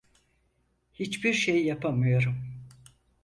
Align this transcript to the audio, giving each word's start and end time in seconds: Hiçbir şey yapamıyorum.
Hiçbir 0.93 1.33
şey 1.33 1.65
yapamıyorum. 1.65 2.35